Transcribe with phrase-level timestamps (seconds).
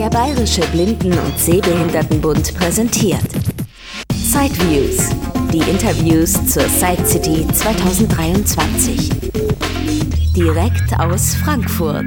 [0.00, 3.20] Der Bayerische Blinden- und Sehbehindertenbund präsentiert
[4.14, 5.10] Sideviews,
[5.52, 9.10] die Interviews zur Side City 2023.
[10.34, 12.06] Direkt aus Frankfurt.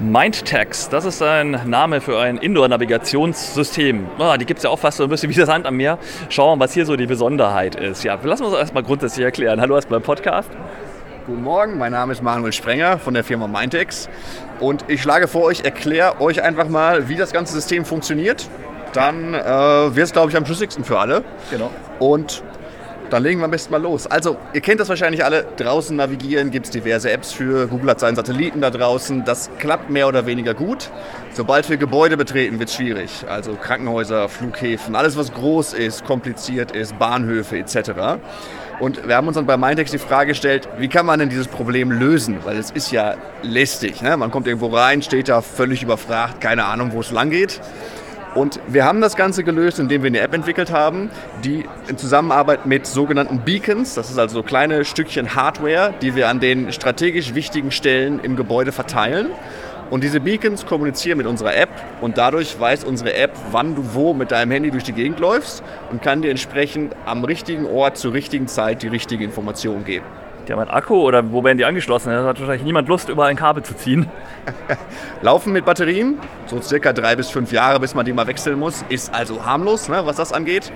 [0.00, 4.06] MindTax, das ist ein Name für ein Indoor-Navigationssystem.
[4.18, 5.98] Oh, die gibt es ja auch fast so ein bisschen wie das Sand am Meer.
[6.30, 8.02] Schauen wir mal, was hier so die Besonderheit ist.
[8.02, 9.60] Ja, lassen wir uns erstmal grundsätzlich erklären.
[9.60, 10.48] Hallo erstmal im Podcast.
[11.30, 14.08] Guten Morgen, mein Name ist Manuel Sprenger von der Firma Mindtex
[14.58, 18.48] und ich schlage vor, ich erkläre euch einfach mal, wie das ganze System funktioniert.
[18.94, 21.22] Dann äh, wird es, glaube ich, am schlüssigsten für alle.
[21.52, 21.70] Genau.
[22.00, 22.42] Und
[23.10, 24.06] dann legen wir am besten mal los.
[24.06, 25.46] Also, ihr kennt das wahrscheinlich alle.
[25.56, 27.66] Draußen navigieren gibt es diverse Apps für.
[27.66, 29.24] Google hat seinen Satelliten da draußen.
[29.24, 30.90] Das klappt mehr oder weniger gut.
[31.32, 33.24] Sobald wir Gebäude betreten, wird es schwierig.
[33.28, 38.20] Also Krankenhäuser, Flughäfen, alles was groß ist, kompliziert ist, Bahnhöfe etc.
[38.80, 41.48] Und wir haben uns dann bei Mindex die Frage gestellt, wie kann man denn dieses
[41.48, 42.38] Problem lösen?
[42.44, 44.00] Weil es ist ja lästig.
[44.00, 44.16] Ne?
[44.16, 47.60] Man kommt irgendwo rein, steht da völlig überfragt, keine Ahnung, wo es lang geht.
[48.34, 51.10] Und wir haben das Ganze gelöst, indem wir eine App entwickelt haben,
[51.44, 56.28] die in Zusammenarbeit mit sogenannten Beacons, das ist also so kleine Stückchen Hardware, die wir
[56.28, 59.30] an den strategisch wichtigen Stellen im Gebäude verteilen.
[59.90, 61.70] Und diese Beacons kommunizieren mit unserer App
[62.00, 65.64] und dadurch weiß unsere App, wann du wo mit deinem Handy durch die Gegend läufst
[65.90, 70.06] und kann dir entsprechend am richtigen Ort zur richtigen Zeit die richtige Information geben.
[70.50, 72.10] Die haben einen Akku oder wo werden die angeschlossen?
[72.10, 74.08] Da hat wahrscheinlich niemand Lust, überall ein Kabel zu ziehen.
[75.22, 78.84] Laufen mit Batterien, so circa drei bis fünf Jahre, bis man die mal wechseln muss.
[78.88, 80.72] Ist also harmlos, ne, was das angeht.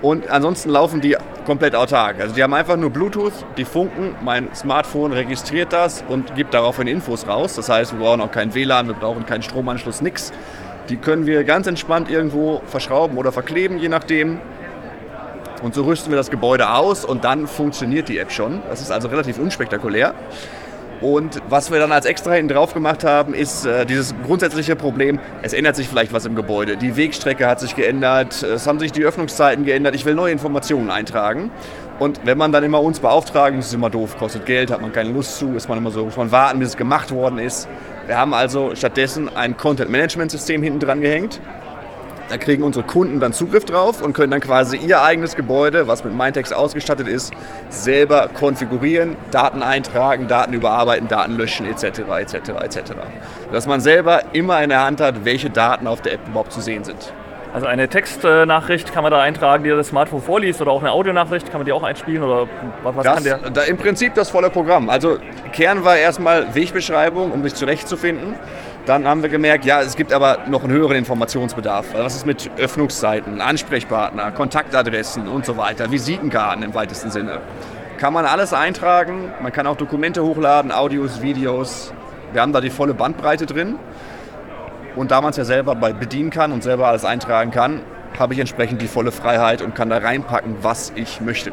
[0.00, 2.20] Und ansonsten laufen die komplett autark.
[2.20, 6.88] Also die haben einfach nur Bluetooth, die funken, mein Smartphone registriert das und gibt daraufhin
[6.88, 7.54] Infos raus.
[7.54, 10.32] Das heißt, wir brauchen auch keinen WLAN, wir brauchen keinen Stromanschluss, nichts.
[10.88, 14.40] Die können wir ganz entspannt irgendwo verschrauben oder verkleben, je nachdem.
[15.62, 18.62] Und so rüsten wir das Gebäude aus und dann funktioniert die App schon.
[18.68, 20.14] Das ist also relativ unspektakulär.
[21.00, 25.18] Und was wir dann als extra hinten drauf gemacht haben, ist äh, dieses grundsätzliche Problem,
[25.42, 26.76] es ändert sich vielleicht was im Gebäude.
[26.76, 30.90] Die Wegstrecke hat sich geändert, es haben sich die Öffnungszeiten geändert, ich will neue Informationen
[30.90, 31.50] eintragen.
[31.98, 34.92] Und wenn man dann immer uns beauftragen, das ist immer doof, kostet Geld, hat man
[34.92, 37.68] keine Lust zu, ist man immer so, muss man warten, bis es gemacht worden ist.
[38.06, 41.40] Wir haben also stattdessen ein Content-Management-System hinten dran gehängt,
[42.32, 46.02] da kriegen unsere Kunden dann Zugriff drauf und können dann quasi ihr eigenes Gebäude, was
[46.02, 47.34] mit Mindtex ausgestattet ist,
[47.68, 52.00] selber konfigurieren, Daten eintragen, Daten überarbeiten, Daten löschen etc.
[52.18, 52.34] etc.
[52.62, 52.92] etc.
[53.52, 56.62] Dass man selber immer in der Hand hat, welche Daten auf der App überhaupt zu
[56.62, 57.12] sehen sind.
[57.52, 61.50] Also eine Textnachricht kann man da eintragen, die das Smartphone vorliest oder auch eine Audionachricht,
[61.50, 62.48] kann man die auch einspielen oder
[62.82, 63.50] was das, kann der?
[63.50, 64.88] Da Im Prinzip das volle Programm.
[64.88, 65.18] Also
[65.52, 68.36] Kern war erstmal Wegbeschreibung, um sich zurechtzufinden.
[68.84, 71.86] Dann haben wir gemerkt, ja, es gibt aber noch einen höheren Informationsbedarf.
[71.94, 77.40] Was ist mit Öffnungszeiten, Ansprechpartner, Kontaktadressen und so weiter, Visitenkarten im weitesten Sinne.
[77.98, 81.94] Kann man alles eintragen, man kann auch Dokumente hochladen, Audios, Videos.
[82.32, 83.76] Wir haben da die volle Bandbreite drin.
[84.96, 87.82] Und da man es ja selber bedienen kann und selber alles eintragen kann,
[88.18, 91.52] habe ich entsprechend die volle Freiheit und kann da reinpacken, was ich möchte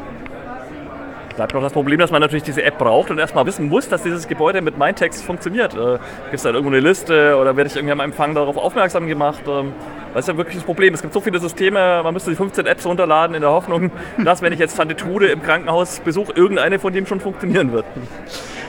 [1.36, 4.02] bleibt noch das Problem, dass man natürlich diese App braucht und erstmal wissen muss, dass
[4.02, 5.74] dieses Gebäude mit MindText funktioniert.
[5.74, 9.06] Äh, Gibt es da irgendwo eine Liste oder werde ich irgendwie am Empfang darauf aufmerksam
[9.06, 9.42] gemacht?
[9.48, 9.72] Ähm,
[10.14, 10.94] das ist ja wirklich das Problem.
[10.94, 13.90] Es gibt so viele Systeme, man müsste die 15 Apps runterladen in der Hoffnung,
[14.24, 17.84] dass, wenn ich jetzt Tante Trude im Krankenhaus besuche, irgendeine von dem schon funktionieren wird.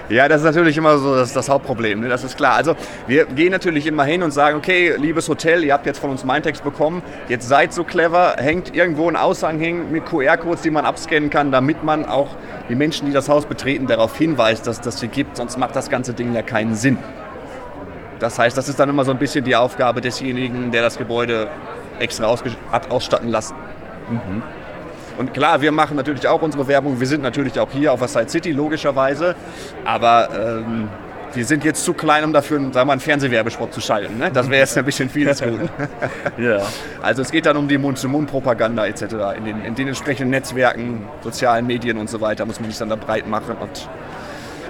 [0.09, 2.09] Ja, das ist natürlich immer so das, das Hauptproblem, ne?
[2.09, 2.55] das ist klar.
[2.55, 2.75] Also
[3.07, 6.25] wir gehen natürlich immer hin und sagen, okay, liebes Hotel, ihr habt jetzt von uns
[6.25, 10.83] Mindtext bekommen, jetzt seid so clever, hängt irgendwo ein Aushang hin mit QR-Codes, die man
[10.85, 12.35] abscannen kann, damit man auch
[12.67, 15.89] die Menschen, die das Haus betreten, darauf hinweist, dass das hier gibt, sonst macht das
[15.89, 16.97] ganze Ding ja keinen Sinn.
[18.21, 21.49] Das heißt, das ist dann immer so ein bisschen die Aufgabe desjenigen, der das Gebäude
[21.99, 22.33] extra
[22.71, 23.55] hat ausstatten lassen.
[24.09, 24.43] Mhm.
[25.17, 26.99] Und klar, wir machen natürlich auch unsere Werbung.
[26.99, 29.35] Wir sind natürlich auch hier auf der Side City, logischerweise.
[29.85, 30.29] Aber
[30.63, 30.87] ähm,
[31.33, 34.19] wir sind jetzt zu klein, um dafür sagen wir, einen Fernsehwerbespot zu schalten.
[34.19, 34.31] Ne?
[34.31, 35.69] Das wäre jetzt ein bisschen viel zu tun.
[36.37, 36.59] ja.
[37.01, 39.01] Also es geht dann um die Mund-zu-Mund-Propaganda etc.
[39.35, 42.89] In den, in den entsprechenden Netzwerken, sozialen Medien und so weiter muss man sich dann
[42.89, 43.55] da breit machen.
[43.59, 43.89] Und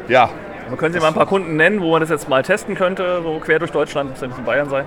[0.07, 0.29] ja.
[0.71, 3.41] Man könnte mal ein paar Kunden nennen, wo man das jetzt mal testen könnte, so
[3.43, 4.85] quer durch Deutschland, muss ja nicht in Bayern sein.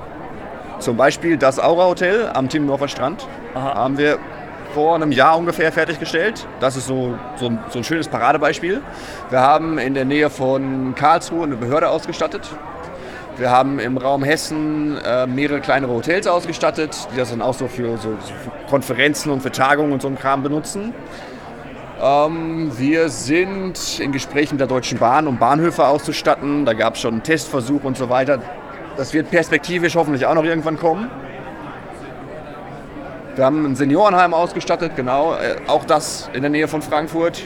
[0.78, 3.28] Zum Beispiel das Aura Hotel am Timmendorfer Strand.
[3.54, 3.74] Aha.
[3.74, 4.18] Haben wir
[4.72, 6.46] vor einem Jahr ungefähr fertiggestellt.
[6.58, 8.80] Das ist so, so, ein, so ein schönes Paradebeispiel.
[9.28, 12.48] Wir haben in der Nähe von Karlsruhe eine Behörde ausgestattet.
[13.36, 17.68] Wir haben im Raum Hessen äh, mehrere kleinere Hotels ausgestattet, die das dann auch so
[17.68, 20.94] für, so für Konferenzen und für Tagungen und so einen Kram benutzen.
[22.04, 26.66] Ähm, wir sind in Gesprächen mit der Deutschen Bahn, um Bahnhöfe auszustatten.
[26.66, 28.40] Da gab es schon einen Testversuch und so weiter.
[28.98, 31.10] Das wird perspektivisch hoffentlich auch noch irgendwann kommen.
[33.36, 37.42] Wir haben ein Seniorenheim ausgestattet, genau, äh, auch das in der Nähe von Frankfurt.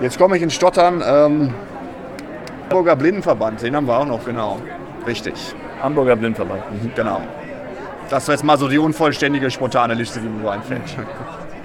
[0.00, 1.02] Jetzt komme ich ins Stottern.
[1.04, 1.54] Ähm,
[2.70, 4.60] Hamburger Blindenverband, den haben wir auch noch, genau.
[5.04, 5.34] Richtig.
[5.82, 6.62] Hamburger Blindverband.
[6.94, 7.20] Genau.
[8.08, 10.82] Das war jetzt mal so die unvollständige, spontane Liste, die mir so einfällt.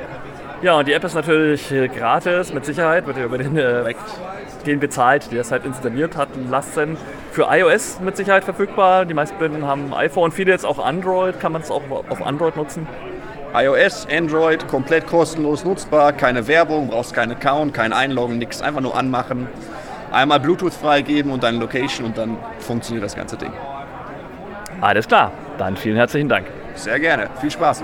[0.63, 3.93] Ja, und die App ist natürlich äh, gratis, mit Sicherheit, wird ja über den, äh,
[4.65, 6.97] den bezahlt, der es halt installiert hat lassen.
[7.31, 9.05] Für iOS mit Sicherheit verfügbar.
[9.05, 12.87] Die meisten haben iPhone, viele jetzt auch Android, kann man es auch auf Android nutzen.
[13.53, 18.97] iOS, Android, komplett kostenlos nutzbar, keine Werbung, brauchst keinen Account, kein Einloggen, nichts, einfach nur
[18.97, 19.47] anmachen.
[20.11, 23.53] Einmal Bluetooth freigeben und deine Location und dann funktioniert das ganze Ding.
[24.81, 26.47] Alles klar, dann vielen herzlichen Dank.
[26.73, 27.83] Sehr gerne, viel Spaß.